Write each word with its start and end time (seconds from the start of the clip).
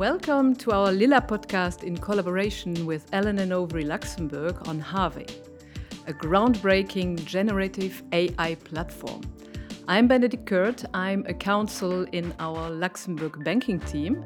Welcome 0.00 0.56
to 0.56 0.72
our 0.72 0.92
LILLA 0.92 1.20
podcast 1.28 1.84
in 1.84 1.94
collaboration 1.94 2.86
with 2.86 3.04
Allen 3.12 3.38
and 3.38 3.52
Overy 3.52 3.86
Luxembourg 3.86 4.66
on 4.66 4.80
Harvey, 4.80 5.26
a 6.06 6.14
groundbreaking 6.14 7.22
generative 7.26 8.02
AI 8.10 8.54
platform. 8.64 9.20
I'm 9.88 10.08
Bénédicte 10.08 10.46
Kurth. 10.46 10.86
I'm 10.94 11.26
a 11.28 11.34
counsel 11.34 12.06
in 12.12 12.34
our 12.38 12.70
Luxembourg 12.70 13.44
banking 13.44 13.78
team. 13.78 14.24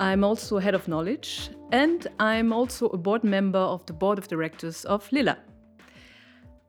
I'm 0.00 0.24
also 0.24 0.58
head 0.58 0.74
of 0.74 0.88
knowledge, 0.88 1.50
and 1.70 2.06
I'm 2.18 2.50
also 2.50 2.88
a 2.88 2.96
board 2.96 3.24
member 3.24 3.58
of 3.58 3.84
the 3.84 3.92
board 3.92 4.16
of 4.16 4.28
directors 4.28 4.86
of 4.86 5.06
LILLA. 5.12 5.36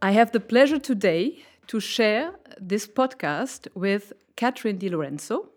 I 0.01 0.11
have 0.11 0.33
the 0.33 0.41
pleasure 0.41 0.79
today 0.79 1.41
to 1.67 1.79
share 1.79 2.33
this 2.59 2.85
podcast 2.85 3.69
with 3.75 4.11
Catherine 4.35 4.77
Di 4.77 4.89
Lorenzo, 4.89 5.51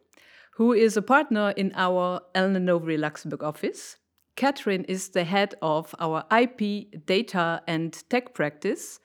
who 0.59 0.73
is 0.73 0.97
a 0.97 1.03
partner 1.03 1.51
in 1.57 1.73
our 1.77 2.21
Allen 2.35 2.67
& 2.67 3.01
Luxembourg 3.01 3.45
office. 3.45 3.97
Catherine 4.35 4.83
is 4.87 5.11
the 5.11 5.23
head 5.23 5.55
of 5.62 5.95
our 6.01 6.25
IP, 6.37 7.07
data, 7.07 7.62
and 7.69 8.03
tech 8.11 8.34
practice. 8.34 8.98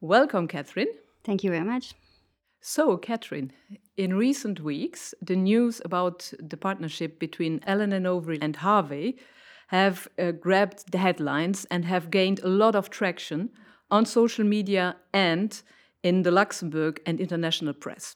Welcome, 0.00 0.46
Catherine. 0.46 0.94
Thank 1.24 1.42
you 1.42 1.50
very 1.50 1.64
much. 1.64 1.94
So, 2.60 2.96
Catherine, 2.96 3.52
in 3.96 4.14
recent 4.14 4.60
weeks, 4.60 5.12
the 5.20 5.34
news 5.34 5.82
about 5.84 6.32
the 6.38 6.56
partnership 6.56 7.18
between 7.18 7.64
Allen 7.66 7.92
and 7.92 8.06
Overy 8.06 8.38
and 8.40 8.54
Harvey 8.54 9.18
have 9.66 10.06
uh, 10.20 10.30
grabbed 10.30 10.92
the 10.92 10.98
headlines 10.98 11.64
and 11.68 11.84
have 11.84 12.12
gained 12.12 12.38
a 12.44 12.48
lot 12.48 12.76
of 12.76 12.90
traction 12.90 13.50
on 13.90 14.06
social 14.06 14.44
media 14.44 14.94
and 15.12 15.62
in 16.04 16.22
the 16.22 16.30
Luxembourg 16.30 17.00
and 17.04 17.18
international 17.18 17.74
press. 17.74 18.14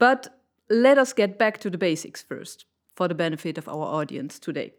But 0.00 0.41
let 0.72 0.98
us 0.98 1.12
get 1.12 1.38
back 1.38 1.58
to 1.58 1.70
the 1.70 1.78
basics 1.78 2.22
first, 2.22 2.64
for 2.96 3.08
the 3.08 3.14
benefit 3.14 3.58
of 3.58 3.68
our 3.68 3.86
audience 3.86 4.38
today. 4.38 4.72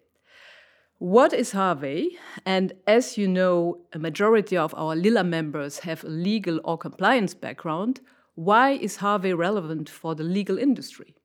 What 0.99 1.33
is 1.33 1.51
Harvey? 1.51 2.17
And 2.45 2.73
as 2.87 3.17
you 3.17 3.27
know, 3.27 3.79
a 3.91 3.99
majority 3.99 4.55
of 4.55 4.73
our 4.75 4.95
LILLA 4.95 5.23
members 5.23 5.79
have 5.79 6.03
a 6.03 6.07
legal 6.07 6.61
or 6.63 6.77
compliance 6.77 7.33
background. 7.33 7.99
Why 8.35 8.71
is 8.71 8.97
Harvey 8.97 9.33
relevant 9.33 9.89
for 9.89 10.15
the 10.15 10.23
legal 10.23 10.57
industry? 10.57 11.15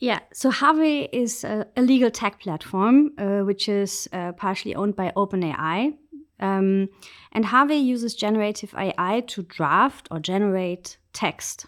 Yeah, 0.00 0.20
so 0.32 0.50
Harvey 0.50 1.08
is 1.12 1.44
a, 1.44 1.66
a 1.76 1.82
legal 1.82 2.10
tech 2.10 2.40
platform 2.40 3.12
uh, 3.18 3.40
which 3.40 3.68
is 3.68 4.08
uh, 4.12 4.32
partially 4.32 4.74
owned 4.74 4.96
by 4.96 5.12
OpenAI. 5.16 5.94
Um, 6.40 6.88
and 7.32 7.44
Harvey 7.44 7.76
uses 7.76 8.14
generative 8.14 8.74
AI 8.74 9.22
to 9.28 9.42
draft 9.42 10.08
or 10.10 10.20
generate 10.20 10.98
text. 11.12 11.66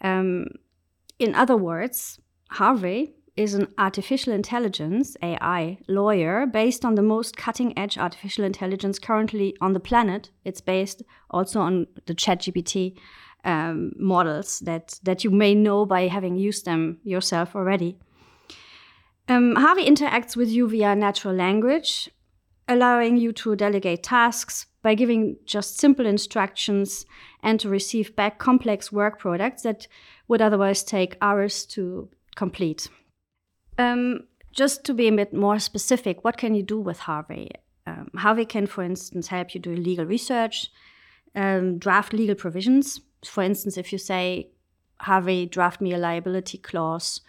Um, 0.00 0.46
in 1.18 1.34
other 1.34 1.56
words, 1.56 2.20
Harvey 2.50 3.14
is 3.36 3.54
an 3.54 3.68
artificial 3.78 4.32
intelligence, 4.32 5.16
AI, 5.22 5.78
lawyer 5.88 6.46
based 6.46 6.84
on 6.84 6.94
the 6.94 7.02
most 7.02 7.36
cutting 7.36 7.76
edge 7.76 7.98
artificial 7.98 8.44
intelligence 8.44 8.98
currently 8.98 9.56
on 9.60 9.72
the 9.72 9.80
planet. 9.80 10.30
It's 10.44 10.60
based 10.60 11.02
also 11.30 11.60
on 11.60 11.86
the 12.06 12.14
ChatGPT 12.14 12.96
um, 13.44 13.92
models 13.96 14.60
that, 14.60 14.98
that 15.02 15.24
you 15.24 15.30
may 15.30 15.54
know 15.54 15.84
by 15.84 16.06
having 16.06 16.36
used 16.36 16.64
them 16.64 16.98
yourself 17.02 17.56
already. 17.56 17.98
Um, 19.28 19.56
Harvey 19.56 19.86
interacts 19.86 20.36
with 20.36 20.48
you 20.48 20.68
via 20.68 20.94
natural 20.94 21.34
language, 21.34 22.10
allowing 22.68 23.16
you 23.16 23.32
to 23.32 23.56
delegate 23.56 24.02
tasks 24.02 24.66
by 24.82 24.94
giving 24.94 25.36
just 25.44 25.78
simple 25.78 26.06
instructions 26.06 27.06
and 27.42 27.58
to 27.60 27.68
receive 27.68 28.14
back 28.16 28.38
complex 28.38 28.92
work 28.92 29.18
products 29.18 29.62
that 29.62 29.86
would 30.28 30.42
otherwise 30.42 30.82
take 30.82 31.16
hours 31.20 31.66
to 31.66 32.08
complete. 32.36 32.88
Um, 33.78 34.20
just 34.52 34.84
to 34.84 34.94
be 34.94 35.08
a 35.08 35.12
bit 35.12 35.32
more 35.32 35.58
specific, 35.58 36.22
what 36.22 36.36
can 36.36 36.54
you 36.54 36.62
do 36.62 36.78
with 36.78 37.00
Harvey? 37.00 37.50
Um, 37.86 38.10
Harvey 38.16 38.44
can, 38.44 38.66
for 38.66 38.82
instance, 38.82 39.28
help 39.28 39.54
you 39.54 39.60
do 39.60 39.74
legal 39.74 40.06
research, 40.06 40.70
um, 41.34 41.78
draft 41.78 42.12
legal 42.12 42.34
provisions. 42.34 43.00
For 43.24 43.42
instance, 43.42 43.76
if 43.76 43.92
you 43.92 43.98
say, 43.98 44.50
Harvey, 45.00 45.46
draft 45.46 45.80
me 45.80 45.92
a 45.92 45.98
liability 45.98 46.58
clause 46.58 47.20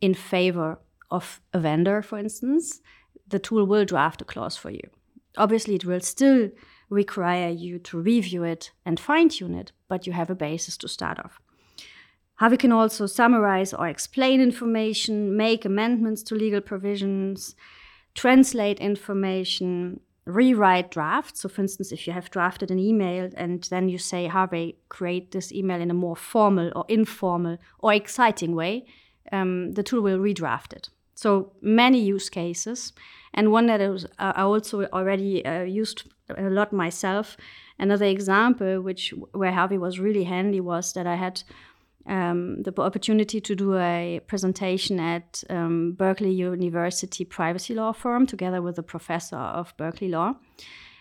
in 0.00 0.14
favor 0.14 0.78
of 1.10 1.40
a 1.52 1.60
vendor, 1.60 2.02
for 2.02 2.18
instance, 2.18 2.80
the 3.26 3.38
tool 3.38 3.64
will 3.66 3.84
draft 3.84 4.22
a 4.22 4.24
clause 4.24 4.56
for 4.56 4.70
you. 4.70 4.88
Obviously, 5.36 5.74
it 5.74 5.84
will 5.84 6.00
still 6.00 6.50
require 6.90 7.48
you 7.48 7.78
to 7.80 8.00
review 8.00 8.44
it 8.44 8.70
and 8.84 9.00
fine 9.00 9.28
tune 9.28 9.54
it, 9.54 9.72
but 9.88 10.06
you 10.06 10.12
have 10.12 10.30
a 10.30 10.34
basis 10.34 10.76
to 10.78 10.88
start 10.88 11.18
off. 11.18 11.40
Harvey 12.36 12.56
can 12.56 12.72
also 12.72 13.06
summarize 13.06 13.72
or 13.72 13.86
explain 13.86 14.40
information, 14.40 15.36
make 15.36 15.64
amendments 15.64 16.22
to 16.24 16.34
legal 16.34 16.60
provisions, 16.60 17.54
translate 18.14 18.80
information, 18.80 20.00
rewrite 20.26 20.90
drafts. 20.90 21.40
So, 21.40 21.48
for 21.48 21.62
instance, 21.62 21.92
if 21.92 22.06
you 22.06 22.12
have 22.12 22.30
drafted 22.30 22.70
an 22.70 22.78
email 22.78 23.30
and 23.36 23.62
then 23.64 23.88
you 23.88 23.98
say, 23.98 24.26
Harvey, 24.26 24.78
create 24.88 25.30
this 25.30 25.52
email 25.52 25.80
in 25.80 25.90
a 25.90 25.94
more 25.94 26.16
formal 26.16 26.72
or 26.74 26.84
informal 26.88 27.58
or 27.78 27.92
exciting 27.92 28.54
way, 28.54 28.86
um, 29.30 29.72
the 29.72 29.82
tool 29.82 30.02
will 30.02 30.18
redraft 30.18 30.72
it. 30.72 30.88
So, 31.24 31.52
many 31.62 32.00
use 32.00 32.28
cases. 32.28 32.92
And 33.32 33.50
one 33.50 33.64
that 33.68 33.80
uh, 33.80 33.96
I 34.18 34.42
also 34.42 34.84
already 34.92 35.42
uh, 35.46 35.62
used 35.62 36.04
a 36.28 36.50
lot 36.50 36.70
myself. 36.70 37.38
Another 37.78 38.04
example, 38.04 38.82
which 38.82 39.14
where 39.32 39.50
Harvey 39.50 39.78
was 39.78 39.98
really 39.98 40.24
handy, 40.24 40.60
was 40.60 40.92
that 40.92 41.06
I 41.06 41.14
had 41.14 41.42
um, 42.06 42.62
the 42.62 42.78
opportunity 42.78 43.40
to 43.40 43.54
do 43.54 43.78
a 43.78 44.20
presentation 44.26 45.00
at 45.00 45.42
um, 45.48 45.92
Berkeley 45.92 46.30
University 46.30 47.24
Privacy 47.24 47.74
Law 47.74 47.92
Forum 47.92 48.26
together 48.26 48.60
with 48.60 48.78
a 48.78 48.82
professor 48.82 49.38
of 49.38 49.74
Berkeley 49.78 50.08
Law. 50.08 50.34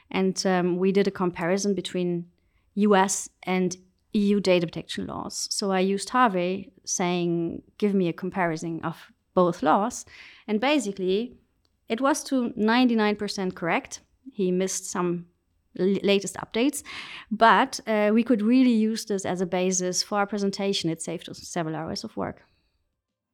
And 0.10 0.42
um, 0.46 0.78
we 0.78 0.94
did 0.94 1.06
a 1.06 1.12
comparison 1.12 1.74
between 1.76 2.28
US 2.76 3.28
and 3.44 3.76
EU 4.14 4.40
data 4.40 4.68
protection 4.68 5.06
laws. 5.08 5.50
So 5.52 5.72
I 5.72 5.82
used 5.82 6.10
Harvey 6.12 6.72
saying, 6.86 7.64
give 7.78 7.94
me 7.94 8.08
a 8.08 8.14
comparison 8.14 8.80
of 8.86 9.12
both 9.34 9.64
laws. 9.64 10.06
And 10.48 10.60
basically, 10.60 11.38
it 11.90 12.02
was 12.02 12.24
to 12.26 12.52
99% 12.52 13.56
correct. 13.56 14.02
He 14.32 14.52
missed 14.52 14.90
some 14.90 15.26
latest 15.78 16.36
updates. 16.36 16.84
But 17.32 17.80
uh, 17.88 18.12
we 18.14 18.24
could 18.24 18.42
really 18.42 18.74
use 18.74 19.06
this 19.06 19.26
as 19.26 19.42
a 19.42 19.46
basis 19.46 20.04
for 20.04 20.20
our 20.20 20.28
presentation. 20.28 20.90
It 20.90 21.02
saved 21.02 21.30
us 21.30 21.40
several 21.40 21.76
hours 21.76 22.04
of 22.04 22.16
work. 22.16 22.44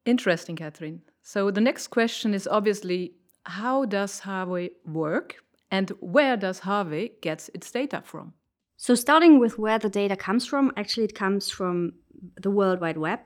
Interesting, 0.06 0.56
Catherine. 0.56 1.02
So 1.22 1.50
the 1.50 1.60
next 1.60 1.88
question 1.88 2.34
is 2.34 2.48
obviously 2.48 3.12
how 3.44 3.84
does 3.84 4.20
Harvey 4.20 4.70
work 4.86 5.36
and 5.70 5.90
where 6.00 6.36
does 6.36 6.60
Harvey 6.60 7.12
get 7.22 7.48
its 7.54 7.70
data 7.70 8.02
from? 8.04 8.34
So 8.76 8.94
starting 8.94 9.38
with 9.38 9.58
where 9.58 9.78
the 9.78 9.90
data 9.90 10.16
comes 10.16 10.46
from, 10.46 10.72
actually 10.76 11.04
it 11.04 11.14
comes 11.14 11.50
from 11.50 11.92
the 12.40 12.50
World 12.50 12.80
Wide 12.80 12.96
Web 12.96 13.20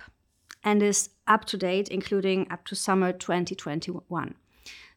and 0.64 0.82
is 0.82 1.10
up 1.26 1.44
to 1.46 1.56
date, 1.56 1.88
including 1.88 2.46
up 2.50 2.64
to 2.64 2.74
summer 2.74 3.12
2021. 3.12 4.34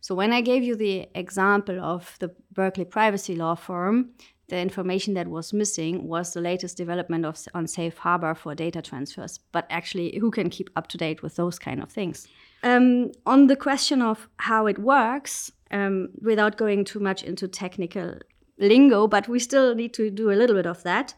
So 0.01 0.16
when 0.16 0.31
I 0.31 0.41
gave 0.41 0.63
you 0.63 0.75
the 0.75 1.07
example 1.13 1.79
of 1.79 2.16
the 2.19 2.33
Berkeley 2.53 2.85
Privacy 2.85 3.35
Law 3.35 3.55
Firm, 3.55 4.11
the 4.47 4.57
information 4.57 5.13
that 5.16 5.27
was 5.27 5.51
missing 5.51 6.07
was 6.07 6.33
the 6.33 6.39
latest 6.39 6.77
development 6.77 7.25
of, 7.25 7.38
on 7.53 7.67
safe 7.67 7.97
harbor 7.97 8.33
for 8.33 8.56
data 8.56 8.81
transfers. 8.81 9.39
But 9.51 9.67
actually, 9.69 10.17
who 10.19 10.31
can 10.31 10.50
keep 10.50 10.69
up 10.77 10.88
to 10.88 10.97
date 10.97 11.22
with 11.22 11.35
those 11.35 11.59
kind 11.59 11.83
of 11.83 11.91
things? 11.91 12.27
Um, 12.63 13.11
on 13.25 13.47
the 13.47 13.57
question 13.57 14.01
of 14.01 14.29
how 14.38 14.67
it 14.67 14.79
works, 14.79 15.51
um, 15.72 16.09
without 16.22 16.57
going 16.57 16.85
too 16.85 17.00
much 17.00 17.23
into 17.23 17.47
technical 17.47 18.16
lingo, 18.57 19.07
but 19.07 19.27
we 19.27 19.39
still 19.39 19.75
need 19.75 19.94
to 19.95 20.09
do 20.09 20.31
a 20.31 20.39
little 20.39 20.56
bit 20.56 20.66
of 20.66 20.81
that. 20.83 21.13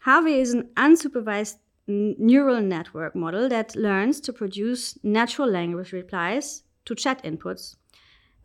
Harvey 0.00 0.38
is 0.38 0.52
an 0.52 0.68
unsupervised 0.76 1.56
neural 1.86 2.60
network 2.60 3.14
model 3.14 3.48
that 3.48 3.76
learns 3.76 4.20
to 4.20 4.32
produce 4.32 4.98
natural 5.02 5.48
language 5.48 5.92
replies 5.92 6.62
to 6.84 6.94
chat 6.94 7.22
inputs 7.24 7.76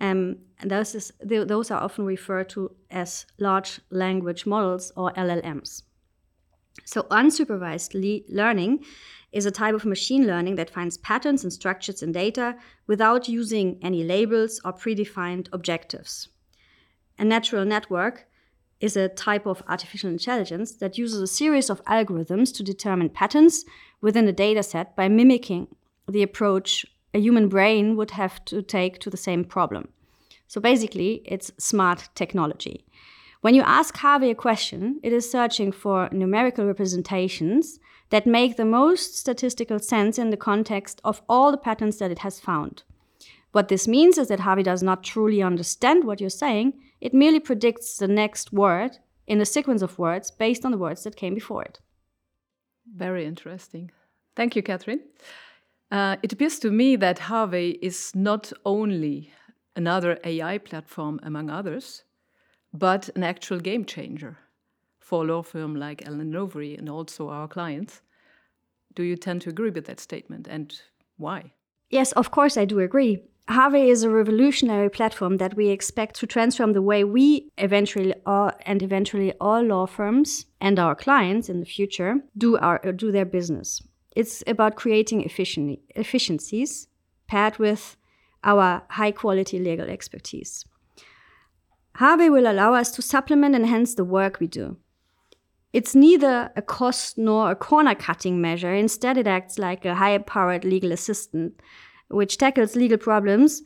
um, 0.02 0.38
and 0.60 0.72
those, 0.72 0.96
is, 0.96 1.12
those 1.22 1.72
are 1.72 1.82
often 1.82 2.06
referred 2.06 2.50
to 2.50 2.72
as 2.90 3.26
large 3.38 3.82
language 3.90 4.46
models 4.46 4.92
or 4.96 5.12
LLMs. 5.14 5.84
So, 6.86 7.04
unsupervised 7.04 7.94
le 7.94 8.24
learning 8.34 8.86
is 9.32 9.46
a 9.46 9.52
type 9.52 9.76
of 9.76 9.86
machine 9.86 10.26
learning 10.26 10.56
that 10.56 10.70
finds 10.70 10.98
patterns 10.98 11.44
and 11.44 11.52
structures 11.52 12.02
in 12.02 12.14
data 12.14 12.56
without 12.88 13.28
using 13.28 13.78
any 13.82 14.04
labels 14.04 14.62
or 14.64 14.74
predefined 14.74 15.50
objectives. 15.52 16.30
A 17.20 17.26
neural 17.26 17.66
network 17.66 18.26
is 18.80 18.96
a 18.96 19.10
type 19.10 19.46
of 19.46 19.64
artificial 19.68 20.10
intelligence 20.10 20.74
that 20.76 20.98
uses 20.98 21.22
a 21.22 21.28
series 21.28 21.70
of 21.70 21.84
algorithms 21.86 22.54
to 22.56 22.64
determine 22.64 23.10
patterns 23.10 23.66
within 24.02 24.28
a 24.28 24.34
dataset 24.34 24.96
by 24.96 25.08
mimicking 25.08 25.68
the 26.08 26.24
approach 26.24 26.86
a 27.14 27.20
human 27.20 27.50
brain 27.50 27.96
would 27.96 28.12
have 28.12 28.44
to 28.46 28.62
take 28.62 29.00
to 29.00 29.10
the 29.10 29.18
same 29.18 29.44
problem. 29.44 29.90
So 30.48 30.62
basically, 30.62 31.22
it's 31.26 31.52
smart 31.58 32.10
technology. 32.16 32.86
When 33.42 33.56
you 33.56 33.62
ask 33.62 33.96
Harvey 33.98 34.30
a 34.32 34.36
question, 34.36 35.00
it 35.04 35.14
is 35.14 35.30
searching 35.30 35.72
for 35.72 36.10
numerical 36.12 36.66
representations 36.66 37.80
that 38.10 38.28
make 38.28 38.58
the 38.58 38.66
most 38.66 39.18
statistical 39.18 39.80
sense 39.80 40.18
in 40.18 40.30
the 40.30 40.38
context 40.38 41.00
of 41.04 41.22
all 41.30 41.52
the 41.52 41.58
patterns 41.58 41.98
that 41.98 42.12
it 42.12 42.20
has 42.20 42.40
found. 42.40 42.84
What 43.52 43.68
this 43.68 43.88
means 43.88 44.18
is 44.18 44.28
that 44.28 44.42
Harvey 44.42 44.64
does 44.64 44.84
not 44.84 45.04
truly 45.04 45.42
understand 45.42 46.04
what 46.04 46.20
you're 46.20 46.30
saying, 46.30 46.74
it 47.02 47.14
merely 47.14 47.40
predicts 47.40 47.98
the 47.98 48.08
next 48.08 48.52
word 48.52 48.98
in 49.28 49.40
a 49.42 49.46
sequence 49.46 49.82
of 49.82 50.00
words 50.00 50.32
based 50.32 50.66
on 50.66 50.72
the 50.72 50.78
words 50.78 51.04
that 51.04 51.16
came 51.16 51.34
before 51.34 51.64
it. 51.64 51.80
Very 52.96 53.26
interesting. 53.26 53.92
Thank 54.36 54.56
you, 54.56 54.64
Catherine. 54.64 55.02
Uh, 55.92 56.18
it 56.24 56.34
appears 56.34 56.60
to 56.60 56.72
me 56.72 56.96
that 56.96 57.20
Harvey 57.20 57.80
is 57.82 58.16
not 58.16 58.52
only 58.66 59.32
another 59.76 60.18
AI 60.24 60.58
platform 60.58 61.20
among 61.24 61.50
others, 61.50 62.04
but 62.74 63.10
an 63.16 63.24
actual 63.24 63.60
game 63.60 63.86
changer 63.86 64.38
for 65.00 65.24
a 65.24 65.28
law 65.28 65.42
firm 65.42 65.76
like 65.76 66.06
Allen 66.06 66.34
Overy 66.34 66.78
and 66.78 66.90
also 66.90 67.30
our 67.30 67.48
clients. 67.48 68.02
Do 68.94 69.04
you 69.04 69.16
tend 69.16 69.42
to 69.44 69.50
agree 69.50 69.72
with 69.72 69.86
that 69.86 70.00
statement 70.00 70.48
and 70.48 70.80
why? 71.18 71.54
Yes, 71.90 72.12
of 72.12 72.30
course, 72.32 72.58
I 72.58 72.66
do 72.66 72.80
agree. 72.80 73.24
Harvey 73.50 73.90
is 73.90 74.04
a 74.04 74.12
revolutionary 74.12 74.92
platform 74.92 75.38
that 75.38 75.56
we 75.56 75.70
expect 75.70 76.16
to 76.18 76.28
transform 76.28 76.74
the 76.74 76.84
way 76.84 77.04
we 77.04 77.50
eventually 77.58 78.14
all, 78.24 78.52
and 78.62 78.84
eventually 78.84 79.34
all 79.42 79.64
law 79.64 79.88
firms 79.88 80.46
and 80.62 80.78
our 80.78 80.94
clients 80.94 81.50
in 81.50 81.60
the 81.60 81.66
future 81.66 82.18
do 82.38 82.58
our 82.58 82.78
do 82.92 83.12
their 83.12 83.26
business. 83.26 83.82
It's 84.16 84.44
about 84.46 84.76
creating 84.76 85.24
efficiencies 85.24 86.88
paired 87.28 87.58
with 87.58 87.98
our 88.44 88.84
high 88.92 89.12
quality 89.12 89.58
legal 89.58 89.90
expertise. 89.90 90.64
Harvey 91.96 92.30
will 92.30 92.52
allow 92.52 92.76
us 92.76 92.92
to 92.92 93.02
supplement 93.02 93.56
and 93.56 93.66
enhance 93.66 93.96
the 93.96 94.06
work 94.06 94.40
we 94.40 94.46
do. 94.46 94.78
It's 95.74 95.96
neither 95.96 96.52
a 96.56 96.62
cost 96.62 97.18
nor 97.18 97.50
a 97.50 97.56
corner 97.56 97.96
cutting 97.96 98.40
measure. 98.40 98.76
Instead, 98.76 99.18
it 99.18 99.26
acts 99.26 99.58
like 99.58 99.86
a 99.86 99.96
high 99.96 100.20
powered 100.20 100.64
legal 100.64 100.92
assistant 100.92 101.60
which 102.10 102.38
tackles 102.38 102.76
legal 102.76 102.98
problems 102.98 103.62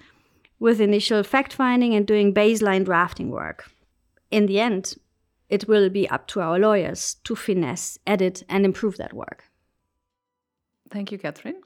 with 0.60 0.80
initial 0.80 1.24
fact 1.24 1.54
finding 1.54 1.94
and 1.94 2.06
doing 2.07 2.34
baseline 2.34 2.86
drafting 2.86 3.30
work. 3.30 3.69
In 4.31 4.45
the 4.45 4.60
end, 4.60 4.95
it 5.50 5.68
will 5.68 5.90
be 5.90 6.10
up 6.10 6.28
to 6.28 6.42
our 6.42 6.57
lawyers 6.57 7.16
to 7.25 7.36
finesse, 7.36 8.00
edit, 8.07 8.44
and 8.50 8.66
improve 8.66 8.98
that 8.98 9.13
work. 9.13 9.45
Thank 10.90 11.12
you, 11.12 11.18
Catherine. 11.18 11.62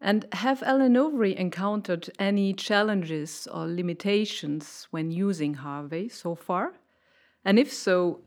And 0.00 0.26
have 0.32 0.62
Allen 0.62 0.94
Overy 0.94 1.34
encountered 1.34 2.10
any 2.18 2.52
challenges 2.52 3.48
or 3.50 3.66
limitations 3.66 4.86
when 4.90 5.10
using 5.10 5.54
Harvey 5.54 6.08
so 6.08 6.34
far? 6.34 6.74
And 7.44 7.58
if 7.58 7.72
so, 7.72 8.20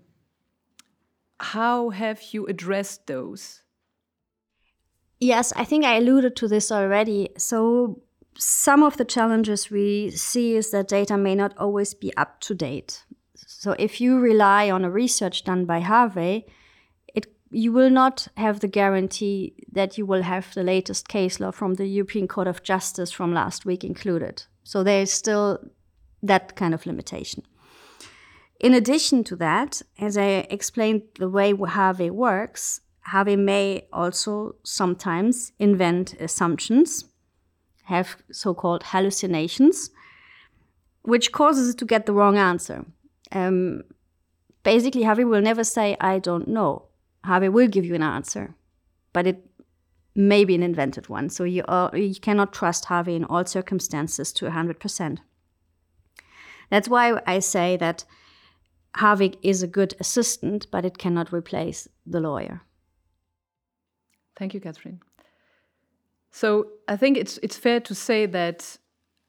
how 1.40 1.90
have 1.90 2.22
you 2.32 2.48
addressed 2.48 3.08
those? 3.08 3.62
Yes, 5.20 5.52
I 5.56 5.66
think 5.66 5.84
I 5.84 5.98
alluded 5.98 6.36
to 6.38 6.48
this 6.48 6.72
already. 6.72 7.30
So, 7.38 8.02
some 8.38 8.84
of 8.84 8.98
the 8.98 9.06
challenges 9.06 9.72
we 9.72 10.12
see 10.12 10.56
is 10.56 10.70
that 10.70 10.88
data 10.88 11.18
may 11.18 11.34
not 11.34 11.58
always 11.58 11.96
be 11.96 12.16
up 12.18 12.40
to 12.42 12.54
date. 12.54 13.04
So, 13.36 13.76
if 13.80 14.00
you 14.00 14.20
rely 14.20 14.70
on 14.70 14.86
a 14.86 14.92
research 14.92 15.44
done 15.44 15.66
by 15.66 15.80
Harvey, 15.80 16.46
it, 17.16 17.26
you 17.50 17.72
will 17.72 17.90
not 17.90 18.28
have 18.38 18.60
the 18.60 18.68
guarantee 18.68 19.56
that 19.72 19.98
you 19.98 20.06
will 20.06 20.22
have 20.22 20.54
the 20.54 20.64
latest 20.64 21.08
case 21.08 21.40
law 21.40 21.50
from 21.52 21.76
the 21.76 21.88
European 21.88 22.28
Court 22.28 22.48
of 22.48 22.62
Justice 22.62 23.12
from 23.12 23.34
last 23.34 23.66
week 23.66 23.84
included. 23.84 24.44
So, 24.64 24.84
there 24.84 25.02
is 25.02 25.12
still 25.12 25.58
that 26.22 26.56
kind 26.56 26.76
of 26.76 26.86
limitation. 26.86 27.44
In 28.60 28.74
addition 28.74 29.24
to 29.26 29.36
that, 29.38 29.82
as 30.00 30.18
I 30.18 30.48
explained 30.50 31.04
the 31.18 31.30
way 31.30 31.54
Harvey 31.54 32.10
works, 32.10 32.82
Harvey 33.08 33.38
may 33.38 33.88
also 33.94 34.56
sometimes 34.64 35.54
invent 35.60 36.14
assumptions, 36.20 37.06
have 37.86 38.18
so 38.34 38.54
called 38.54 38.84
hallucinations, 38.84 39.92
which 41.04 41.32
causes 41.32 41.70
it 41.70 41.78
to 41.78 41.86
get 41.86 42.06
the 42.06 42.12
wrong 42.12 42.38
answer. 42.38 42.86
Um, 43.32 43.84
basically, 44.64 45.04
Harvey 45.04 45.24
will 45.24 45.42
never 45.42 45.64
say, 45.64 45.96
I 46.02 46.20
don't 46.20 46.50
know. 46.50 46.88
Harvey 47.24 47.48
will 47.48 47.70
give 47.70 47.86
you 47.86 47.96
an 47.96 48.04
answer, 48.04 48.56
but 49.14 49.26
it 49.26 49.42
may 50.14 50.44
be 50.44 50.56
an 50.56 50.64
invented 50.64 51.08
one. 51.08 51.30
So 51.30 51.46
you, 51.46 51.64
uh, 51.64 51.92
you 51.94 52.16
cannot 52.16 52.52
trust 52.52 52.86
Harvey 52.86 53.16
in 53.16 53.24
all 53.24 53.46
circumstances 53.46 54.34
to 54.34 54.50
100%. 54.50 55.20
That's 56.70 56.90
why 56.90 57.22
I 57.26 57.40
say 57.40 57.78
that 57.78 58.04
Harvey 58.96 59.36
is 59.42 59.64
a 59.64 59.68
good 59.68 59.96
assistant, 59.98 60.68
but 60.72 60.84
it 60.84 60.98
cannot 60.98 61.32
replace 61.32 61.88
the 62.06 62.20
lawyer. 62.20 62.64
Thank 64.38 64.54
you, 64.54 64.60
Catherine. 64.60 65.02
So 66.32 66.68
I 66.88 66.96
think 66.96 67.18
it's 67.18 67.40
it's 67.42 67.58
fair 67.58 67.80
to 67.80 67.96
say 67.96 68.28
that 68.28 68.78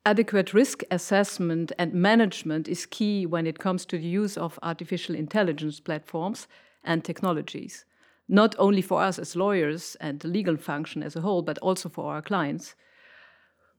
adequate 0.05 0.55
risk 0.55 0.83
assessment 0.91 1.73
and 1.79 1.93
management 1.95 2.69
is 2.69 2.87
key 2.87 3.27
when 3.27 3.47
it 3.47 3.59
comes 3.59 3.87
to 3.87 3.99
the 3.99 4.07
use 4.07 4.37
of 4.37 4.59
artificial 4.63 5.15
intelligence 5.15 5.81
platforms 5.81 6.47
and 6.85 7.05
technologies, 7.05 7.85
not 8.29 8.55
only 8.59 8.83
for 8.83 9.03
us 9.03 9.19
as 9.19 9.37
lawyers 9.37 9.97
and 10.01 10.21
the 10.21 10.29
legal 10.29 10.57
function 10.57 11.03
as 11.03 11.17
a 11.17 11.21
whole, 11.21 11.43
but 11.43 11.59
also 11.59 11.89
for 11.89 12.13
our 12.13 12.23
clients 12.23 12.75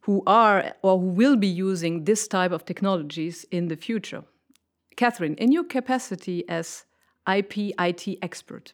who 0.02 0.24
are 0.26 0.74
or 0.82 1.00
who 1.00 1.08
will 1.08 1.36
be 1.36 1.48
using 1.48 2.06
this 2.06 2.28
type 2.28 2.52
of 2.52 2.66
technologies 2.66 3.46
in 3.52 3.68
the 3.68 3.76
future. 3.76 4.24
Catherine, 4.96 5.36
in 5.36 5.52
your 5.52 5.64
capacity 5.64 6.48
as 6.50 6.86
IP 7.28 7.74
IT 7.80 8.18
expert, 8.22 8.74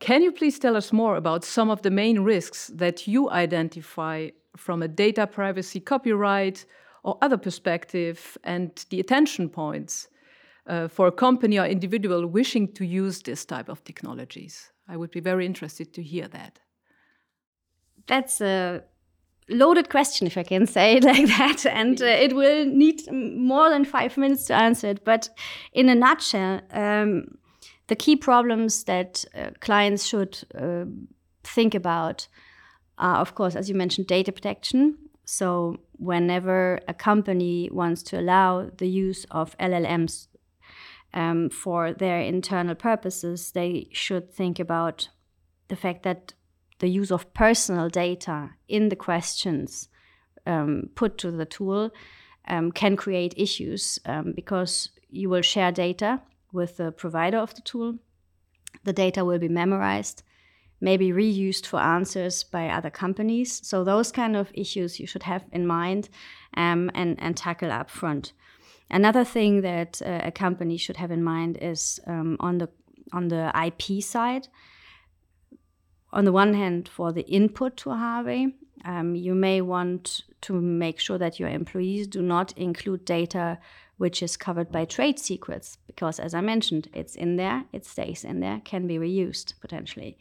can 0.00 0.22
you 0.22 0.32
please 0.32 0.58
tell 0.58 0.76
us 0.76 0.92
more 0.92 1.16
about 1.16 1.44
some 1.44 1.70
of 1.70 1.82
the 1.82 1.90
main 1.90 2.20
risks 2.20 2.68
that 2.74 3.08
you 3.08 3.30
identify 3.30 4.28
from 4.56 4.82
a 4.82 4.88
data 4.88 5.26
privacy, 5.26 5.80
copyright, 5.80 6.64
or 7.02 7.18
other 7.22 7.36
perspective, 7.36 8.38
and 8.44 8.84
the 8.90 9.00
attention 9.00 9.48
points 9.48 10.08
uh, 10.66 10.88
for 10.88 11.06
a 11.06 11.12
company 11.12 11.58
or 11.58 11.66
individual 11.66 12.26
wishing 12.26 12.72
to 12.74 12.84
use 12.84 13.22
this 13.22 13.44
type 13.44 13.68
of 13.68 13.82
technologies? 13.84 14.72
I 14.88 14.96
would 14.96 15.10
be 15.10 15.20
very 15.20 15.46
interested 15.46 15.92
to 15.94 16.02
hear 16.02 16.28
that. 16.28 16.60
That's 18.06 18.40
a 18.40 18.82
loaded 19.48 19.90
question, 19.90 20.26
if 20.26 20.36
I 20.36 20.42
can 20.42 20.66
say 20.66 20.96
it 20.96 21.04
like 21.12 21.26
that, 21.26 21.66
and 21.66 22.00
uh, 22.00 22.06
it 22.06 22.34
will 22.34 22.66
need 22.66 23.02
more 23.10 23.70
than 23.70 23.84
five 23.84 24.16
minutes 24.16 24.46
to 24.46 24.54
answer 24.54 24.88
it. 24.88 25.04
But 25.04 25.28
in 25.72 25.88
a 25.88 25.94
nutshell, 25.94 26.60
um, 26.72 27.37
the 27.88 27.96
key 27.96 28.16
problems 28.16 28.84
that 28.84 29.24
uh, 29.34 29.50
clients 29.60 30.06
should 30.06 30.38
uh, 30.54 30.84
think 31.42 31.74
about 31.74 32.28
are, 32.98 33.16
of 33.16 33.34
course, 33.34 33.56
as 33.56 33.68
you 33.68 33.74
mentioned, 33.74 34.06
data 34.06 34.30
protection. 34.30 34.96
So, 35.24 35.80
whenever 35.92 36.80
a 36.86 36.94
company 36.94 37.68
wants 37.72 38.02
to 38.04 38.20
allow 38.20 38.70
the 38.76 38.88
use 38.88 39.26
of 39.30 39.56
LLMs 39.58 40.28
um, 41.12 41.50
for 41.50 41.92
their 41.92 42.20
internal 42.20 42.74
purposes, 42.74 43.52
they 43.52 43.88
should 43.92 44.32
think 44.32 44.58
about 44.58 45.08
the 45.68 45.76
fact 45.76 46.02
that 46.04 46.34
the 46.78 46.88
use 46.88 47.10
of 47.10 47.32
personal 47.34 47.88
data 47.88 48.50
in 48.68 48.88
the 48.88 48.96
questions 48.96 49.88
um, 50.46 50.90
put 50.94 51.18
to 51.18 51.30
the 51.30 51.44
tool 51.44 51.90
um, 52.46 52.72
can 52.72 52.96
create 52.96 53.34
issues 53.36 53.98
um, 54.06 54.32
because 54.34 54.90
you 55.10 55.28
will 55.28 55.42
share 55.42 55.72
data 55.72 56.22
with 56.52 56.76
the 56.76 56.92
provider 56.92 57.38
of 57.38 57.54
the 57.54 57.62
tool. 57.62 57.98
The 58.84 58.92
data 58.92 59.24
will 59.24 59.38
be 59.38 59.48
memorized, 59.48 60.22
maybe 60.80 61.10
reused 61.10 61.66
for 61.66 61.80
answers 61.80 62.44
by 62.44 62.68
other 62.68 62.90
companies. 62.90 63.66
So 63.66 63.84
those 63.84 64.12
kind 64.12 64.36
of 64.36 64.50
issues 64.54 65.00
you 65.00 65.06
should 65.06 65.24
have 65.24 65.44
in 65.52 65.66
mind 65.66 66.08
um, 66.54 66.90
and, 66.94 67.16
and 67.20 67.36
tackle 67.36 67.72
up 67.72 67.90
front. 67.90 68.32
Another 68.90 69.24
thing 69.24 69.60
that 69.62 70.00
uh, 70.04 70.20
a 70.24 70.30
company 70.30 70.76
should 70.76 70.96
have 70.96 71.10
in 71.10 71.22
mind 71.22 71.58
is 71.60 72.00
um, 72.06 72.36
on 72.40 72.58
the 72.58 72.68
on 73.12 73.28
the 73.28 73.52
IP 73.66 74.02
side. 74.02 74.48
On 76.12 76.24
the 76.24 76.32
one 76.32 76.54
hand, 76.54 76.88
for 76.88 77.12
the 77.12 77.26
input 77.26 77.76
to 77.78 77.90
Harvey, 77.90 78.54
um, 78.84 79.14
you 79.14 79.34
may 79.34 79.60
want 79.60 80.22
to 80.42 80.54
make 80.54 80.98
sure 80.98 81.18
that 81.18 81.38
your 81.38 81.48
employees 81.48 82.06
do 82.06 82.22
not 82.22 82.56
include 82.56 83.04
data 83.04 83.58
which 83.98 84.22
is 84.22 84.36
covered 84.36 84.72
by 84.72 84.84
trade 84.84 85.18
secrets 85.18 85.78
because 85.86 86.18
as 86.18 86.34
i 86.34 86.40
mentioned 86.40 86.88
it's 86.94 87.14
in 87.14 87.36
there 87.36 87.64
it 87.72 87.84
stays 87.84 88.24
in 88.24 88.40
there 88.40 88.60
can 88.64 88.86
be 88.86 88.98
reused 88.98 89.54
potentially. 89.60 90.16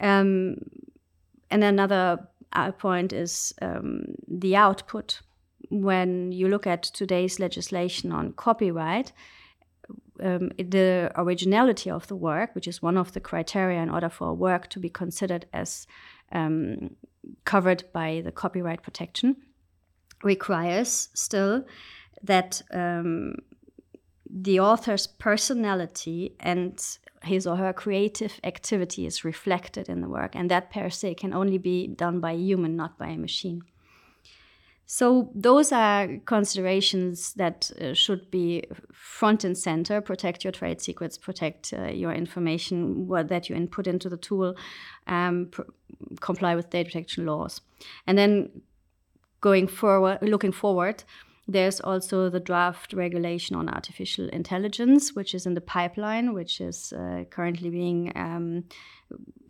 Um, 0.00 0.56
and 1.50 1.62
another 1.62 2.28
uh, 2.52 2.72
point 2.72 3.12
is 3.12 3.54
um, 3.62 4.16
the 4.26 4.56
output. 4.56 5.20
When 5.70 6.32
you 6.32 6.48
look 6.48 6.66
at 6.66 6.82
today's 6.82 7.38
legislation 7.38 8.12
on 8.12 8.32
copyright 8.32 9.12
um, 10.22 10.50
the 10.56 11.10
originality 11.16 11.90
of 11.90 12.06
the 12.06 12.16
work, 12.16 12.54
which 12.54 12.68
is 12.68 12.80
one 12.80 12.96
of 12.96 13.12
the 13.12 13.20
criteria 13.20 13.82
in 13.82 13.90
order 13.90 14.08
for 14.08 14.28
a 14.28 14.34
work 14.34 14.68
to 14.70 14.78
be 14.78 14.88
considered 14.88 15.46
as 15.52 15.86
um, 16.32 16.94
covered 17.44 17.84
by 17.92 18.22
the 18.24 18.30
copyright 18.30 18.82
protection, 18.82 19.36
requires 20.22 21.08
still 21.14 21.64
that 22.24 22.62
um, 22.72 23.36
the 24.28 24.60
author's 24.60 25.06
personality 25.06 26.34
and 26.40 26.80
his 27.22 27.46
or 27.46 27.56
her 27.56 27.72
creative 27.72 28.40
activity 28.42 29.06
is 29.06 29.24
reflected 29.24 29.88
in 29.88 30.00
the 30.00 30.08
work, 30.08 30.34
and 30.34 30.50
that 30.50 30.70
per 30.70 30.90
se 30.90 31.14
can 31.14 31.32
only 31.32 31.58
be 31.58 31.86
done 31.86 32.20
by 32.20 32.32
a 32.32 32.36
human, 32.36 32.76
not 32.76 32.98
by 32.98 33.08
a 33.08 33.16
machine. 33.16 33.62
So 34.86 35.30
those 35.34 35.72
are 35.72 36.18
considerations 36.26 37.32
that 37.34 37.70
uh, 37.80 37.94
should 37.94 38.30
be 38.30 38.64
front 38.92 39.42
and 39.44 39.56
center. 39.56 40.00
Protect 40.02 40.44
your 40.44 40.52
trade 40.52 40.80
secrets, 40.80 41.16
protect 41.16 41.72
uh, 41.72 41.86
your 41.86 42.12
information 42.12 43.08
what, 43.08 43.28
that 43.28 43.48
you 43.48 43.56
input 43.56 43.86
into 43.86 44.10
the 44.10 44.18
tool, 44.18 44.54
um, 45.06 45.50
comply 46.20 46.54
with 46.54 46.68
data 46.68 46.88
protection 46.88 47.24
laws, 47.24 47.62
and 48.06 48.18
then 48.18 48.50
going 49.40 49.66
forward, 49.66 50.18
looking 50.20 50.52
forward. 50.52 51.04
There's 51.46 51.80
also 51.80 52.30
the 52.30 52.40
draft 52.40 52.94
regulation 52.94 53.54
on 53.54 53.68
artificial 53.68 54.28
intelligence, 54.28 55.14
which 55.14 55.34
is 55.34 55.44
in 55.44 55.54
the 55.54 55.60
pipeline, 55.60 56.32
which 56.32 56.60
is 56.60 56.92
uh, 56.92 57.24
currently 57.30 57.68
being 57.70 58.12
um, 58.16 58.64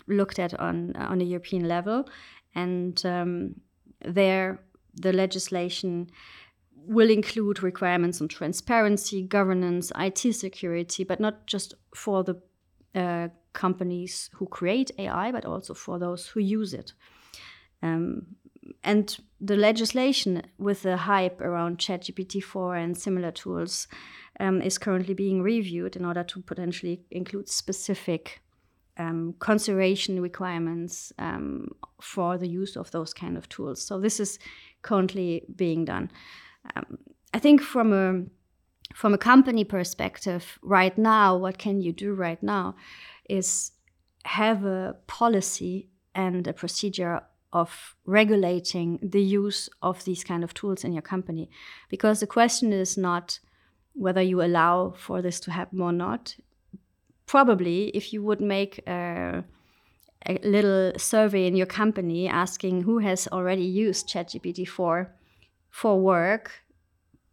looked 0.09 0.39
at 0.39 0.59
on 0.59 0.97
on 0.97 1.21
a 1.21 1.25
European 1.25 1.69
level, 1.69 2.09
and 2.55 3.01
um, 3.07 3.55
there 4.05 4.61
the 4.95 5.13
legislation 5.13 6.11
will 6.87 7.11
include 7.11 7.63
requirements 7.63 8.21
on 8.21 8.29
transparency, 8.29 9.23
governance, 9.23 9.91
IT 9.97 10.35
security, 10.35 11.05
but 11.05 11.21
not 11.21 11.47
just 11.47 11.75
for 11.95 12.23
the 12.23 12.41
uh, 12.95 13.29
companies 13.53 14.31
who 14.35 14.47
create 14.47 14.91
AI, 14.99 15.33
but 15.33 15.45
also 15.45 15.75
for 15.75 15.99
those 15.99 16.27
who 16.27 16.41
use 16.41 16.75
it. 16.75 16.93
Um, 17.83 18.27
and 18.85 19.17
the 19.41 19.57
legislation 19.57 20.43
with 20.59 20.83
the 20.83 20.97
hype 20.97 21.41
around 21.41 21.79
ChatGPT 21.79 22.43
4 22.43 22.76
and 22.76 22.97
similar 22.97 23.31
tools 23.31 23.88
um, 24.41 24.62
is 24.62 24.79
currently 24.79 25.14
being 25.14 25.43
reviewed 25.43 25.97
in 25.97 26.05
order 26.05 26.23
to 26.25 26.43
potentially 26.43 27.03
include 27.11 27.49
specific 27.49 28.43
um, 28.97 29.35
conservation 29.38 30.21
requirements 30.21 31.12
um, 31.19 31.69
for 32.00 32.38
the 32.38 32.49
use 32.49 32.76
of 32.76 32.91
those 32.91 33.12
kind 33.12 33.37
of 33.37 33.49
tools. 33.49 33.83
So 33.83 34.00
this 34.00 34.21
is 34.21 34.38
currently 34.83 35.45
being 35.57 35.85
done. 35.85 36.11
Um, 36.76 36.99
I 37.33 37.38
think 37.38 37.61
from 37.61 37.93
a 37.93 38.25
from 38.95 39.12
a 39.12 39.19
company 39.19 39.64
perspective, 39.64 40.59
right 40.62 40.97
now, 40.97 41.37
what 41.37 41.59
can 41.59 41.81
you 41.81 41.93
do 41.93 42.14
right 42.14 42.41
now 42.41 42.76
is 43.29 43.73
have 44.25 44.64
a 44.64 44.95
policy 45.09 45.88
and 46.14 46.47
a 46.47 46.53
procedure 46.53 47.23
of 47.55 47.97
regulating 48.05 48.99
the 49.03 49.23
use 49.23 49.71
of 49.81 50.05
these 50.05 50.23
kind 50.25 50.45
of 50.45 50.53
tools 50.53 50.85
in 50.85 50.93
your 50.93 51.03
company. 51.03 51.49
Because 51.89 52.21
the 52.21 52.27
question 52.27 52.73
is 52.73 52.99
not 52.99 53.39
whether 53.95 54.21
you 54.21 54.43
allow 54.43 54.93
for 54.97 55.23
this 55.23 55.41
to 55.41 55.53
happen 55.53 55.81
or 55.81 55.93
not. 55.93 56.37
Probably, 57.27 57.89
if 57.89 58.13
you 58.13 58.23
would 58.23 58.41
make 58.41 58.87
a 58.87 59.45
a 60.27 60.39
little 60.43 60.93
survey 60.97 61.47
in 61.47 61.57
your 61.57 61.67
company 61.67 62.29
asking 62.29 62.83
who 62.83 62.99
has 62.99 63.29
already 63.29 63.65
used 63.65 64.09
ChatGPT 64.09 64.67
4 64.67 65.13
for 65.71 66.01
work, 66.01 66.65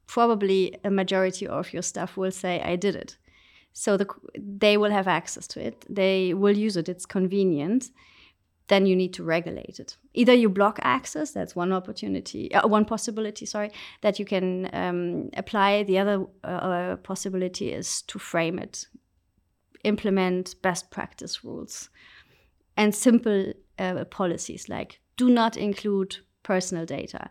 probably 0.08 0.78
a 0.84 0.92
majority 0.92 1.48
of 1.48 1.72
your 1.72 1.82
staff 1.82 2.18
will 2.18 2.32
say, 2.32 2.62
I 2.62 2.76
did 2.76 2.96
it. 2.96 3.18
So 3.74 3.96
the, 3.96 4.08
they 4.36 4.76
will 4.76 4.92
have 4.92 5.08
access 5.08 5.48
to 5.48 5.66
it. 5.66 5.86
They 5.90 6.34
will 6.34 6.58
use 6.58 6.76
it. 6.76 6.90
It's 6.90 7.06
convenient. 7.06 7.90
Then 8.72 8.86
you 8.86 8.96
need 8.96 9.14
to 9.16 9.24
regulate 9.24 9.80
it. 9.80 9.98
Either 10.14 10.34
you 10.34 10.48
block 10.50 10.80
access. 10.82 11.32
That's 11.32 11.58
one 11.58 11.74
opportunity, 11.74 12.54
uh, 12.54 12.66
one 12.68 12.86
possibility. 12.86 13.46
Sorry, 13.46 13.70
that 14.00 14.18
you 14.18 14.26
can 14.26 14.70
um, 14.72 15.30
apply. 15.36 15.84
The 15.84 15.98
other 16.00 16.26
uh, 16.46 16.96
possibility 17.04 17.74
is 17.74 18.02
to 18.04 18.18
frame 18.18 18.58
it, 18.60 18.88
implement 19.84 20.56
best 20.62 20.90
practice 20.90 21.44
rules 21.44 21.90
and 22.78 22.96
simple 22.96 23.52
uh, 23.78 24.06
policies 24.06 24.70
like 24.70 25.02
do 25.18 25.30
not 25.30 25.58
include 25.58 26.18
personal 26.44 26.86
data. 26.86 27.30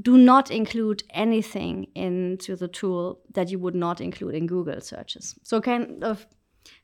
Do 0.00 0.16
not 0.16 0.50
include 0.50 1.02
anything 1.10 1.88
into 1.94 2.54
the 2.54 2.68
tool 2.68 3.20
that 3.34 3.50
you 3.50 3.58
would 3.58 3.74
not 3.74 4.00
include 4.00 4.34
in 4.34 4.46
Google 4.46 4.80
searches. 4.80 5.34
So, 5.42 5.60
kind 5.60 6.04
of 6.04 6.26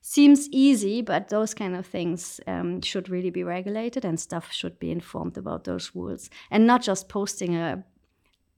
seems 0.00 0.48
easy, 0.50 1.02
but 1.02 1.28
those 1.28 1.54
kind 1.54 1.74
of 1.76 1.86
things 1.86 2.40
um, 2.46 2.80
should 2.80 3.08
really 3.08 3.30
be 3.30 3.42
regulated 3.42 4.04
and 4.04 4.18
stuff 4.18 4.52
should 4.52 4.78
be 4.78 4.90
informed 4.90 5.36
about 5.36 5.64
those 5.64 5.90
rules 5.94 6.30
and 6.50 6.66
not 6.66 6.82
just 6.82 7.08
posting 7.08 7.56
a 7.56 7.84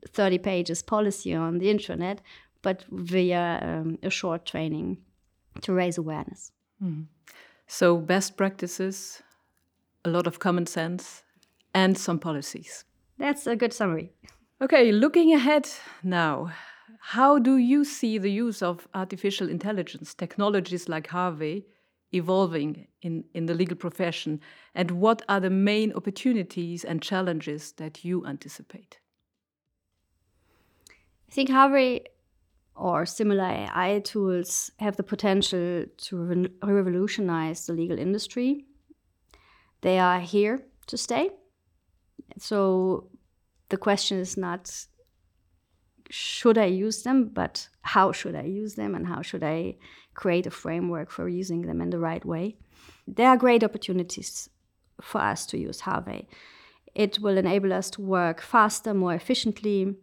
30 0.08 0.38
pages 0.38 0.82
policy 0.82 1.34
on 1.34 1.58
the 1.58 1.66
intranet, 1.66 2.18
but 2.62 2.84
via 2.90 3.60
um, 3.62 3.98
a 4.02 4.10
short 4.10 4.46
training 4.46 4.98
to 5.62 5.72
raise 5.72 5.98
awareness. 5.98 6.52
Mm. 6.82 7.06
So, 7.66 7.96
best 7.96 8.36
practices, 8.36 9.22
a 10.04 10.10
lot 10.10 10.26
of 10.26 10.38
common 10.38 10.66
sense, 10.66 11.22
and 11.74 11.98
some 11.98 12.18
policies. 12.18 12.84
That's 13.18 13.46
a 13.46 13.56
good 13.56 13.72
summary. 13.72 14.12
Okay, 14.60 14.92
looking 14.92 15.34
ahead 15.34 15.68
now, 16.02 16.52
how 17.00 17.38
do 17.38 17.56
you 17.56 17.84
see 17.84 18.18
the 18.18 18.30
use 18.30 18.62
of 18.62 18.88
artificial 18.94 19.48
intelligence, 19.48 20.14
technologies 20.14 20.88
like 20.88 21.08
Harvey, 21.08 21.66
evolving 22.12 22.86
in, 23.02 23.24
in 23.34 23.46
the 23.46 23.54
legal 23.54 23.76
profession? 23.76 24.40
And 24.74 24.90
what 24.92 25.22
are 25.28 25.40
the 25.40 25.50
main 25.50 25.92
opportunities 25.92 26.84
and 26.84 27.02
challenges 27.02 27.72
that 27.72 28.04
you 28.04 28.26
anticipate? 28.26 28.98
I 31.28 31.32
think 31.32 31.50
Harvey 31.50 32.06
or 32.74 33.06
similar 33.06 33.44
AI 33.44 34.00
tools 34.04 34.70
have 34.78 34.96
the 34.96 35.02
potential 35.02 35.84
to 35.96 36.16
re 36.16 36.48
revolutionize 36.62 37.66
the 37.66 37.72
legal 37.72 37.98
industry. 37.98 38.66
They 39.80 39.98
are 39.98 40.20
here 40.20 40.60
to 40.86 40.96
stay. 40.96 41.30
So 42.38 43.08
the 43.70 43.76
question 43.76 44.18
is 44.18 44.36
not 44.36 44.86
should 46.10 46.58
I 46.58 46.66
use 46.66 47.02
them, 47.02 47.28
but 47.28 47.68
how 47.82 48.12
should 48.12 48.34
I 48.34 48.42
use 48.42 48.74
them 48.74 48.94
and 48.94 49.06
how 49.06 49.22
should 49.22 49.42
I 49.42 49.76
create 50.14 50.46
a 50.46 50.50
framework 50.50 51.10
for 51.10 51.28
using 51.28 51.62
them 51.62 51.80
in 51.80 51.90
the 51.90 51.98
right 51.98 52.24
way? 52.24 52.56
There 53.06 53.28
are 53.28 53.36
great 53.36 53.64
opportunities 53.64 54.48
for 55.00 55.20
us 55.20 55.46
to 55.46 55.58
use 55.58 55.80
Harvey. 55.80 56.28
It 56.94 57.18
will 57.20 57.36
enable 57.36 57.72
us 57.72 57.90
to 57.90 58.00
work 58.00 58.40
faster, 58.40 58.94
more 58.94 59.14
efficiently, 59.14 59.96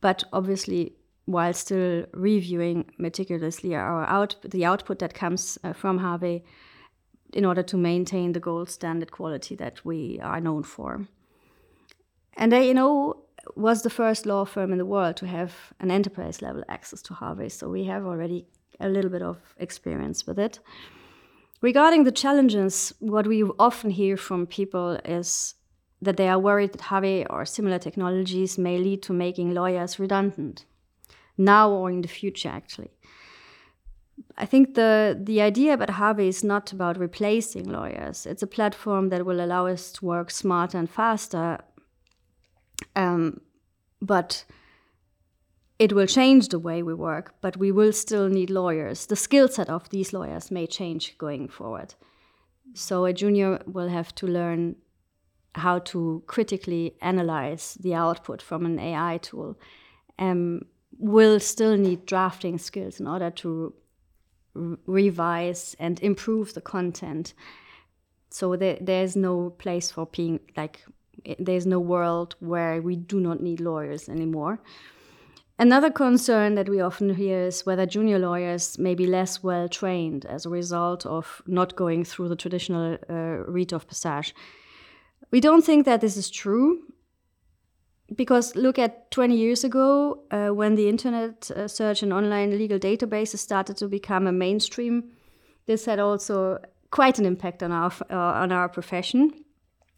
but 0.00 0.24
obviously 0.32 0.96
while 1.24 1.52
still 1.52 2.06
reviewing 2.12 2.88
meticulously 2.98 3.74
our 3.74 4.04
out 4.06 4.36
the 4.42 4.64
output 4.64 5.00
that 5.00 5.12
comes 5.12 5.58
uh, 5.64 5.72
from 5.72 5.98
Harvey 5.98 6.44
in 7.32 7.44
order 7.44 7.64
to 7.64 7.76
maintain 7.76 8.32
the 8.32 8.40
gold 8.40 8.70
standard 8.70 9.10
quality 9.10 9.56
that 9.56 9.84
we 9.84 10.20
are 10.22 10.40
known 10.40 10.62
for. 10.62 11.08
And 12.36 12.52
they, 12.52 12.68
you 12.68 12.74
know, 12.74 13.25
was 13.54 13.82
the 13.82 13.90
first 13.90 14.26
law 14.26 14.44
firm 14.44 14.72
in 14.72 14.78
the 14.78 14.86
world 14.86 15.16
to 15.16 15.26
have 15.26 15.52
an 15.80 15.90
enterprise 15.90 16.42
level 16.42 16.62
access 16.68 17.02
to 17.02 17.14
Harvey, 17.14 17.48
so 17.48 17.68
we 17.68 17.84
have 17.84 18.04
already 18.04 18.46
a 18.80 18.88
little 18.88 19.10
bit 19.10 19.22
of 19.22 19.38
experience 19.58 20.26
with 20.26 20.38
it. 20.38 20.60
Regarding 21.62 22.04
the 22.04 22.12
challenges, 22.12 22.92
what 22.98 23.26
we 23.26 23.42
often 23.58 23.90
hear 23.90 24.16
from 24.16 24.46
people 24.46 24.98
is 25.04 25.54
that 26.02 26.16
they 26.16 26.28
are 26.28 26.38
worried 26.38 26.72
that 26.72 26.82
Harvey 26.82 27.24
or 27.30 27.44
similar 27.44 27.78
technologies 27.78 28.58
may 28.58 28.78
lead 28.78 29.02
to 29.02 29.12
making 29.12 29.54
lawyers 29.54 29.98
redundant, 29.98 30.66
now 31.38 31.70
or 31.70 31.90
in 31.90 32.02
the 32.02 32.08
future, 32.08 32.50
actually. 32.50 32.90
I 34.36 34.46
think 34.46 34.74
the, 34.74 35.18
the 35.22 35.40
idea 35.40 35.74
about 35.74 35.90
Harvey 35.90 36.28
is 36.28 36.44
not 36.44 36.72
about 36.72 36.98
replacing 36.98 37.68
lawyers. 37.68 38.26
It's 38.26 38.42
a 38.42 38.46
platform 38.46 39.08
that 39.08 39.24
will 39.24 39.40
allow 39.40 39.66
us 39.66 39.92
to 39.92 40.04
work 40.04 40.30
smarter 40.30 40.78
and 40.78 40.88
faster, 40.88 41.58
um, 42.94 43.40
but 44.00 44.44
it 45.78 45.92
will 45.92 46.06
change 46.06 46.48
the 46.48 46.58
way 46.58 46.82
we 46.82 46.94
work, 46.94 47.34
but 47.40 47.56
we 47.56 47.70
will 47.70 47.92
still 47.92 48.28
need 48.28 48.50
lawyers. 48.50 49.06
The 49.06 49.16
skill 49.16 49.48
set 49.48 49.68
of 49.68 49.88
these 49.90 50.12
lawyers 50.12 50.50
may 50.50 50.66
change 50.66 51.18
going 51.18 51.48
forward. 51.48 51.94
So 52.74 53.04
a 53.04 53.12
junior 53.12 53.62
will 53.66 53.88
have 53.88 54.14
to 54.16 54.26
learn 54.26 54.76
how 55.54 55.78
to 55.78 56.22
critically 56.26 56.94
analyze 57.00 57.74
the 57.80 57.94
output 57.94 58.42
from 58.42 58.66
an 58.66 58.78
AI 58.78 59.18
tool, 59.18 59.58
um, 60.18 60.62
will 60.98 61.40
still 61.40 61.76
need 61.76 62.06
drafting 62.06 62.58
skills 62.58 63.00
in 63.00 63.06
order 63.06 63.30
to 63.30 63.74
revise 64.86 65.76
and 65.78 66.00
improve 66.02 66.54
the 66.54 66.60
content. 66.60 67.34
So 68.30 68.56
there, 68.56 68.78
there's 68.80 69.16
no 69.16 69.50
place 69.50 69.90
for 69.90 70.06
being 70.06 70.40
like, 70.56 70.84
there's 71.38 71.66
no 71.66 71.80
world 71.80 72.36
where 72.40 72.80
we 72.80 72.96
do 72.96 73.20
not 73.20 73.40
need 73.40 73.60
lawyers 73.60 74.08
anymore. 74.08 74.60
Another 75.58 75.90
concern 75.90 76.54
that 76.54 76.68
we 76.68 76.80
often 76.80 77.14
hear 77.14 77.46
is 77.46 77.64
whether 77.64 77.86
junior 77.86 78.18
lawyers 78.18 78.78
may 78.78 78.94
be 78.94 79.06
less 79.06 79.42
well 79.42 79.68
trained 79.68 80.26
as 80.26 80.44
a 80.44 80.50
result 80.50 81.06
of 81.06 81.40
not 81.46 81.76
going 81.76 82.04
through 82.04 82.28
the 82.28 82.36
traditional 82.36 82.98
uh, 83.08 83.14
rite 83.48 83.72
of 83.72 83.88
passage. 83.88 84.34
We 85.30 85.40
don't 85.40 85.64
think 85.64 85.86
that 85.86 86.02
this 86.02 86.16
is 86.18 86.30
true 86.30 86.82
because 88.14 88.54
look 88.54 88.78
at 88.78 89.10
20 89.10 89.34
years 89.34 89.64
ago 89.64 90.20
uh, 90.30 90.48
when 90.48 90.74
the 90.74 90.88
internet 90.88 91.50
uh, 91.50 91.66
search 91.66 92.02
and 92.02 92.12
online 92.12 92.50
legal 92.50 92.78
databases 92.78 93.38
started 93.38 93.76
to 93.78 93.88
become 93.88 94.26
a 94.26 94.32
mainstream 94.32 95.10
this 95.66 95.86
had 95.86 95.98
also 95.98 96.58
quite 96.90 97.18
an 97.18 97.26
impact 97.26 97.62
on 97.62 97.72
our 97.72 97.92
uh, 98.10 98.42
on 98.42 98.52
our 98.52 98.68
profession 98.68 99.32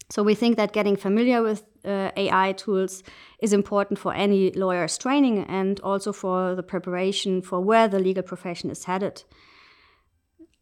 So 0.09 0.23
we 0.23 0.33
think 0.33 0.57
that 0.57 0.73
getting 0.73 0.95
familiar 0.95 1.43
with 1.43 1.63
uh, 1.85 2.11
AI 2.17 2.53
tools 2.53 3.03
is 3.39 3.53
important 3.53 3.99
for 3.99 4.13
any 4.13 4.51
lawyer's 4.51 4.97
training 4.97 5.45
and 5.47 5.79
also 5.81 6.11
for 6.11 6.55
the 6.55 6.63
preparation 6.63 7.41
for 7.41 7.59
where 7.61 7.87
the 7.87 7.99
legal 7.99 8.23
profession 8.23 8.71
is 8.71 8.85
headed. 8.85 9.23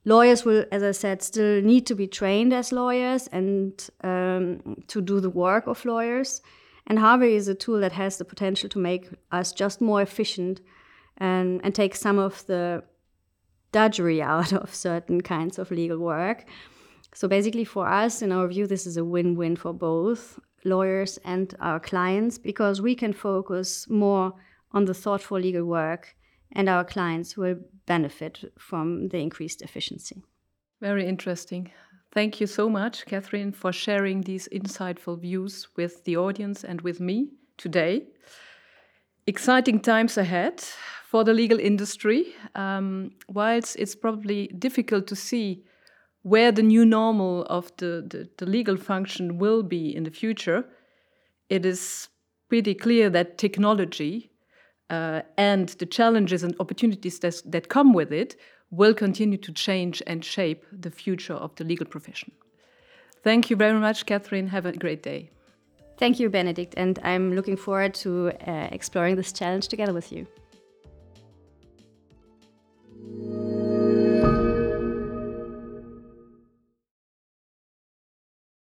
Lawyers 0.04 0.46
will, 0.46 0.66
as 0.72 0.84
I 0.84 0.92
said, 0.92 1.22
still 1.22 1.62
need 1.62 1.86
to 1.88 1.96
be 1.96 2.08
trained 2.08 2.54
as 2.54 2.72
lawyers 2.72 3.28
and 3.28 3.90
um, 4.04 4.84
to 4.88 5.02
do 5.02 5.20
the 5.20 5.30
work 5.30 5.68
of 5.68 5.84
lawyers. 5.86 6.42
And 6.86 7.00
Harvey 7.00 7.36
is 7.36 7.48
a 7.48 7.56
tool 7.56 7.80
that 7.82 7.92
has 7.94 8.18
the 8.18 8.26
potential 8.26 8.70
to 8.70 8.80
make 8.80 9.10
us 9.32 9.52
just 9.52 9.82
more 9.82 10.02
efficient 10.02 10.62
and, 11.18 11.60
and 11.64 11.76
take 11.76 11.96
some 11.96 12.20
of 12.20 12.46
the 12.48 12.84
drudgery 13.72 14.22
out 14.34 14.54
of 14.54 14.74
certain 14.74 15.22
kinds 15.22 15.58
of 15.58 15.72
legal 15.72 16.00
work. 16.00 16.46
So 17.14 17.28
basically, 17.28 17.66
for 17.66 17.88
us, 17.88 18.22
in 18.22 18.32
our 18.32 18.48
view, 18.48 18.68
this 18.68 18.86
is 18.86 18.98
a 18.98 19.06
win 19.06 19.36
win 19.36 19.56
for 19.56 19.74
both 19.74 20.40
lawyers 20.64 21.18
and 21.24 21.56
our 21.60 21.80
clients 21.80 22.38
because 22.38 22.82
we 22.82 22.96
can 22.96 23.14
focus 23.14 23.88
more 23.90 24.34
on 24.72 24.86
the 24.86 24.94
thoughtful 24.94 25.40
legal 25.40 25.66
work, 25.66 26.16
and 26.52 26.70
our 26.70 26.84
clients 26.84 27.38
will 27.38 27.58
benefit 27.86 28.54
from 28.58 29.08
the 29.10 29.18
increased 29.18 29.62
efficiency. 29.62 30.22
Very 30.82 31.08
interesting. 31.08 31.72
Thank 32.12 32.42
you 32.42 32.48
so 32.48 32.70
much, 32.70 33.06
Catherine, 33.06 33.52
for 33.52 33.72
sharing 33.72 34.22
these 34.22 34.48
insightful 34.50 35.20
views 35.20 35.68
with 35.76 36.04
the 36.04 36.18
audience 36.18 36.64
and 36.64 36.82
with 36.82 37.00
me 37.00 37.30
today. 37.58 38.08
Exciting 39.26 39.80
times 39.80 40.18
ahead 40.18 40.64
for 41.06 41.24
the 41.24 41.34
legal 41.34 41.60
industry. 41.60 42.34
Um, 42.56 43.12
whilst 43.28 43.76
it's 43.78 43.96
probably 43.96 44.48
difficult 44.48 45.08
to 45.08 45.16
see 45.16 45.64
where 46.28 46.52
the 46.52 46.64
new 46.64 46.86
normal 46.86 47.44
of 47.46 47.72
the, 47.78 48.04
the, 48.12 48.28
the 48.38 48.46
legal 48.46 48.76
function 48.76 49.38
will 49.38 49.64
be 49.64 49.96
in 49.96 50.04
the 50.04 50.12
future, 50.12 50.66
it 51.50 51.66
is 51.66 52.10
pretty 52.50 52.74
clear 52.74 53.10
that 53.10 53.38
technology 53.38 54.30
uh, 54.90 55.22
and 55.38 55.70
the 55.80 55.86
challenges 55.86 56.44
and 56.44 56.54
opportunities 56.60 57.20
that, 57.20 57.42
that 57.46 57.70
come 57.70 57.94
with 57.94 58.12
it 58.12 58.36
will 58.72 58.94
continue 58.94 59.38
to 59.38 59.54
change 59.54 60.04
and 60.06 60.26
shape 60.26 60.66
the 60.72 60.92
future 60.92 61.36
of 61.36 61.56
the 61.56 61.64
legal 61.64 61.86
profession. 61.86 62.32
Thank 63.24 63.50
you 63.50 63.56
very 63.56 63.80
much, 63.80 64.06
Catherine. 64.06 64.48
Have 64.48 64.66
a 64.66 64.74
great 64.74 65.04
day. 65.04 65.30
Thank 65.98 66.20
you, 66.20 66.30
Benedict, 66.30 66.74
and 66.76 67.00
I'm 67.04 67.36
looking 67.36 67.56
forward 67.56 67.94
to 67.96 68.32
uh, 68.46 68.68
exploring 68.72 69.16
this 69.16 69.32
challenge 69.32 69.70
together 69.70 69.94
with 69.94 70.12
you. 70.12 70.28